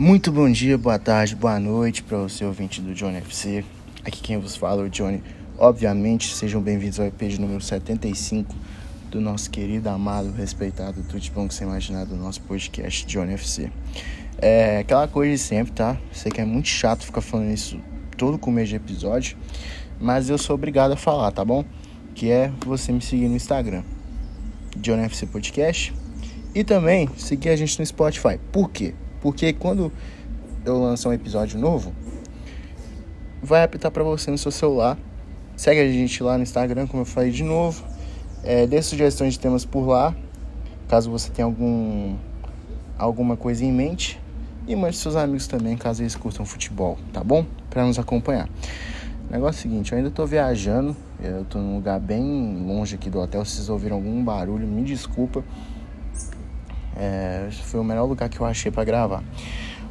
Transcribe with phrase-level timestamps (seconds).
[0.00, 3.62] Muito bom dia, boa tarde, boa noite para o seu ouvinte do Johnny FC.
[4.02, 5.22] Aqui quem vos fala é o Johnny.
[5.58, 8.54] Obviamente, sejam bem-vindos ao EP de número 75
[9.10, 13.70] do nosso querido, amado, respeitado, tudo bom que você imaginar do nosso podcast Johnny FC.
[14.38, 15.98] É aquela coisa de sempre, tá?
[16.12, 17.78] Sei que é muito chato ficar falando isso
[18.16, 19.36] todo começo de episódio,
[20.00, 21.62] mas eu sou obrigado a falar, tá bom?
[22.14, 23.82] Que é você me seguir no Instagram,
[24.78, 25.92] Johnny FC Podcast,
[26.54, 28.40] e também seguir a gente no Spotify.
[28.50, 28.94] Por quê?
[29.20, 29.92] Porque quando
[30.64, 31.92] eu lançar um episódio novo,
[33.42, 34.98] vai apitar para você no seu celular.
[35.56, 37.84] Segue a gente lá no Instagram, como eu falei de novo.
[38.42, 40.14] É, dê sugestões de temas por lá,
[40.88, 42.16] caso você tenha algum,
[42.98, 44.18] alguma coisa em mente.
[44.66, 47.44] E mande seus amigos também, caso eles curtam futebol, tá bom?
[47.68, 48.48] Para nos acompanhar.
[49.28, 52.94] O negócio é o seguinte, eu ainda tô viajando, eu tô num lugar bem longe
[52.94, 53.44] aqui do hotel.
[53.44, 55.44] Se vocês ouviram algum barulho, me desculpa.
[57.02, 59.24] É, foi o melhor lugar que eu achei para gravar.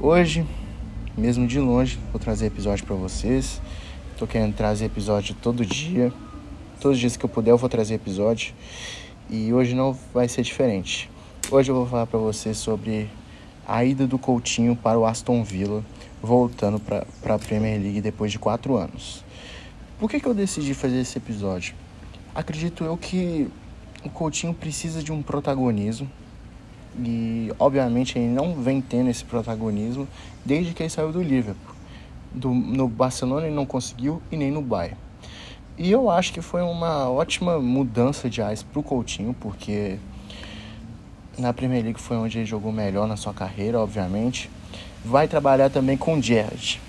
[0.00, 0.46] Hoje,
[1.14, 3.60] mesmo de longe, vou trazer episódio para vocês.
[4.16, 6.10] Tô querendo trazer episódio todo dia.
[6.80, 8.54] Todos os dias que eu puder eu vou trazer episódio.
[9.28, 11.10] E hoje não vai ser diferente.
[11.50, 13.10] Hoje eu vou falar para vocês sobre
[13.68, 15.84] a ida do Coutinho para o Aston Villa,
[16.22, 19.22] voltando para a Premier League depois de quatro anos.
[19.98, 21.74] Por que, que eu decidi fazer esse episódio?
[22.34, 23.50] Acredito eu que
[24.02, 26.08] o Coutinho precisa de um protagonismo
[26.98, 30.06] e obviamente ele não vem tendo esse protagonismo
[30.44, 31.74] desde que ele saiu do Liverpool.
[32.32, 34.96] Do, no Barcelona ele não conseguiu e nem no Bayern.
[35.76, 39.98] E eu acho que foi uma ótima mudança de AIS para o Coutinho, porque
[41.36, 44.48] na Premier League foi onde ele jogou melhor na sua carreira, obviamente.
[45.04, 46.80] Vai trabalhar também com o Gerrard.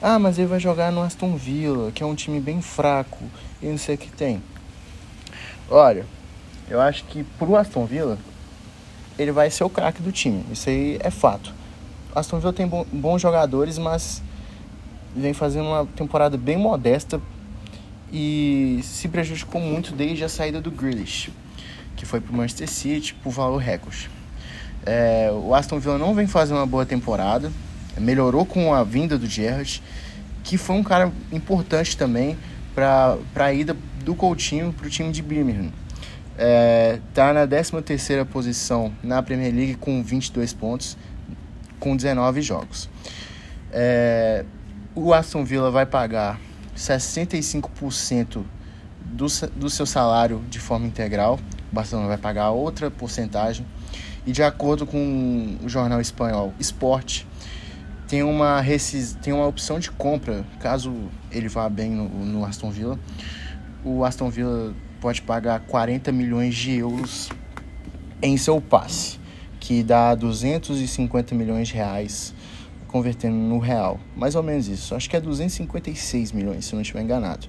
[0.00, 3.22] Ah, mas ele vai jogar no Aston Villa, que é um time bem fraco
[3.62, 4.42] e não sei o que tem.
[5.70, 6.04] Olha,
[6.68, 8.18] eu acho que pro Aston Villa
[9.18, 10.44] ele vai ser o craque do time.
[10.52, 11.52] Isso aí é fato.
[12.14, 14.22] Aston Villa tem bons jogadores, mas
[15.14, 17.20] vem fazendo uma temporada bem modesta
[18.12, 21.30] e se prejudicou muito desde a saída do Grealish,
[21.96, 24.10] que foi para o Manchester City por valor recorde.
[24.84, 27.50] É, o Aston Villa não vem fazendo uma boa temporada,
[27.98, 29.82] melhorou com a vinda do Gerrard,
[30.42, 32.36] que foi um cara importante também
[32.74, 35.70] para a ida do Coutinho para o time de Birmingham.
[36.38, 40.96] É, tá na 13 terceira posição na Premier League com 22 pontos,
[41.78, 42.88] com 19 jogos.
[43.70, 44.44] É,
[44.94, 46.40] o Aston Villa vai pagar
[46.76, 48.42] 65%
[49.04, 49.26] do,
[49.56, 51.38] do seu salário de forma integral.
[51.70, 53.66] O Barcelona vai pagar outra porcentagem.
[54.26, 57.24] E de acordo com o jornal espanhol Sport,
[58.06, 58.62] tem uma,
[59.22, 60.94] tem uma opção de compra, caso
[61.30, 62.98] ele vá bem no, no Aston Villa.
[63.84, 67.28] O Aston Villa pode pagar 40 milhões de euros
[68.22, 69.18] em seu passe,
[69.58, 72.32] que dá 250 milhões de reais
[72.86, 73.98] convertendo no real.
[74.14, 74.94] Mais ou menos isso.
[74.94, 77.48] Acho que é 256 milhões, se não estiver enganado.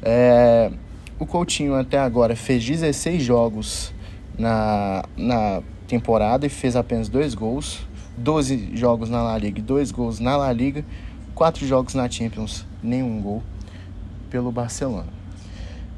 [0.00, 0.72] É,
[1.18, 3.92] o Coutinho até agora fez 16 jogos
[4.38, 7.86] na, na temporada e fez apenas dois gols.
[8.16, 10.84] 12 jogos na La Liga 2 gols na La Liga.
[11.34, 13.42] 4 jogos na Champions, nenhum gol
[14.30, 15.17] pelo Barcelona.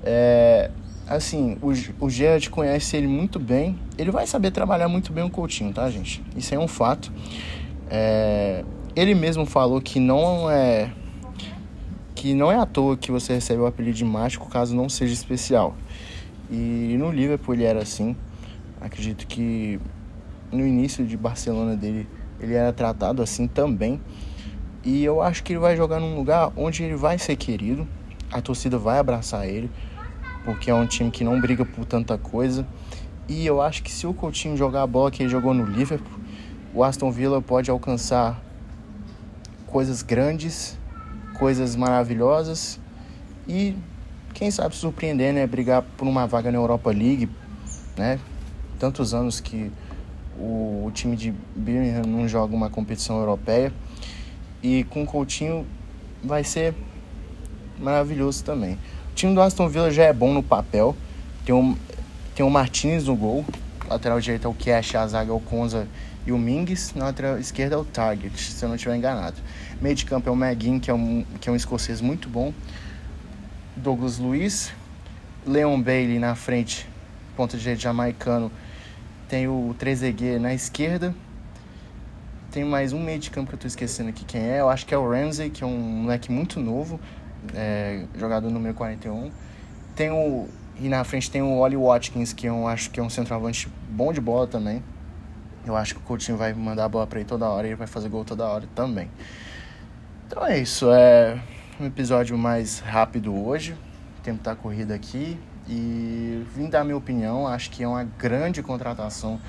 [0.03, 0.71] É,
[1.09, 3.79] assim, o, o Gerard conhece ele muito bem.
[3.99, 6.23] Ele vai saber trabalhar muito bem o Coutinho, tá, gente?
[6.37, 7.13] Isso é um fato.
[7.91, 10.93] É, ele mesmo falou que não é
[12.15, 15.13] que não é à toa que você recebe o apelido de mágico caso não seja
[15.13, 15.75] especial.
[16.51, 18.15] E no Liverpool ele era assim.
[18.81, 19.81] Acredito que
[20.53, 22.07] no início de Barcelona dele
[22.39, 24.01] ele era tratado assim também.
[24.85, 27.87] E eu acho que ele vai jogar num lugar onde ele vai ser querido.
[28.31, 29.71] A torcida vai abraçar ele
[30.45, 32.67] porque é um time que não briga por tanta coisa.
[33.29, 36.19] E eu acho que se o Coutinho jogar a bola que ele jogou no Liverpool,
[36.75, 38.41] o Aston Villa pode alcançar
[39.67, 40.79] coisas grandes,
[41.39, 42.81] coisas maravilhosas
[43.47, 43.77] e
[44.35, 47.29] quem sabe surpreender, né, brigar por uma vaga na Europa League,
[47.97, 48.19] né?
[48.79, 49.71] Tantos anos que
[50.39, 53.73] o, o time de Birmingham não joga uma competição europeia
[54.63, 55.67] e com o Coutinho
[56.23, 56.75] vai ser
[57.79, 58.79] maravilhoso também
[59.21, 60.97] time do Aston Villa já é bom no papel.
[61.45, 61.77] Tem um,
[62.35, 63.45] tem o Martinez no gol.
[63.87, 65.87] Lateral direito é o Cash, a zaga é o Conza
[66.27, 66.95] e o Mings.
[66.95, 69.37] Na lateral esquerda é o Target, se eu não estiver enganado.
[69.79, 72.55] Meio de campo é o McGinn, que é um, que é um escocês muito bom.
[73.77, 74.73] Douglas Luiz.
[75.47, 76.89] Leon Bailey na frente,
[77.37, 78.51] ponta direito jamaicano.
[79.29, 81.15] Tem o Trezeguet na esquerda.
[82.51, 84.61] Tem mais um meio de campo que eu tô esquecendo aqui quem é.
[84.61, 86.99] Eu acho que é o Ramsey, que é um moleque muito novo
[87.55, 89.31] é, jogador número 41.
[89.95, 90.49] Tem o,
[90.79, 94.13] e na frente tem o Oli Watkins, que eu acho que é um centroavante bom
[94.13, 94.83] de bola também.
[95.67, 97.77] Eu acho que o Coutinho vai mandar a bola para ele toda hora e ele
[97.77, 99.11] vai fazer gol toda hora também.
[100.27, 101.39] Então é isso, é
[101.79, 103.73] um episódio mais rápido hoje.
[104.19, 105.39] O tempo tá corrido aqui
[105.69, 107.47] e vim dar minha opinião.
[107.47, 109.41] Acho que é uma grande contratação,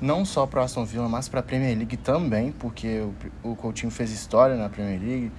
[0.00, 3.04] não só para Aston Villa, mas para a Premier League também, porque
[3.42, 5.32] o, o Coutinho fez história na Premier League.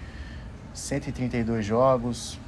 [0.79, 2.39] 132 jogos.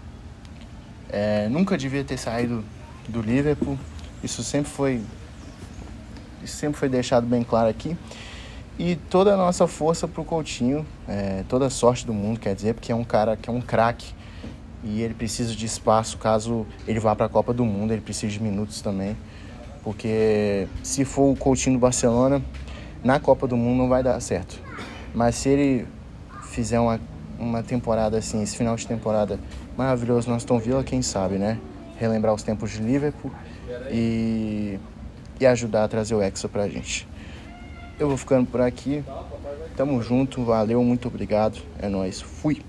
[1.10, 2.64] É, nunca devia ter saído
[3.08, 3.78] do Liverpool.
[4.24, 5.02] Isso sempre foi
[6.44, 7.96] isso sempre foi deixado bem claro aqui.
[8.80, 12.56] E toda a nossa força para o Coutinho, é, toda a sorte do mundo, quer
[12.56, 14.14] dizer, porque é um cara que é um craque
[14.84, 18.32] e ele precisa de espaço caso ele vá para a Copa do Mundo, ele precisa
[18.32, 19.16] de minutos também.
[19.84, 22.42] Porque se for o Coutinho do Barcelona,
[23.04, 24.60] na Copa do Mundo não vai dar certo.
[25.14, 25.88] Mas se ele
[26.50, 27.00] fizer uma,
[27.42, 29.40] uma temporada assim, esse final de temporada
[29.76, 31.58] maravilhoso no Aston Villa, quem sabe, né?
[31.98, 33.32] Relembrar os tempos de Liverpool
[33.92, 34.80] e,
[35.40, 37.08] e ajudar a trazer o Hexa pra gente.
[38.00, 39.04] Eu vou ficando por aqui.
[39.76, 41.60] Tamo junto, valeu, muito obrigado.
[41.80, 42.22] É nóis.
[42.22, 42.62] Fui!